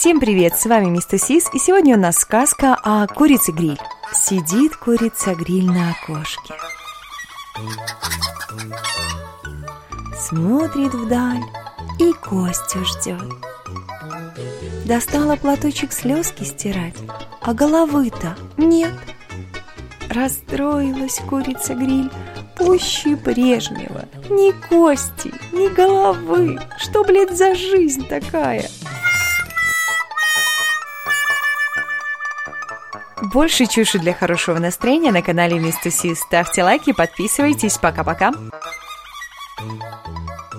[0.00, 3.78] Всем привет, с вами Мистер Сис, и сегодня у нас сказка о курице-гриль.
[4.14, 6.54] Сидит курица-гриль на окошке.
[10.18, 11.42] Смотрит вдаль
[11.98, 13.30] и Костю ждет.
[14.86, 16.96] Достала платочек слезки стирать,
[17.42, 18.94] а головы-то нет.
[20.08, 22.10] Расстроилась курица-гриль
[22.56, 24.06] пуще прежнего.
[24.30, 26.58] Ни кости, ни головы.
[26.78, 28.66] Что, блядь, за жизнь такая?
[33.22, 37.78] Больше чуши для хорошего настроения на канале Мистер Ставьте лайки, подписывайтесь.
[37.78, 38.32] Пока-пока.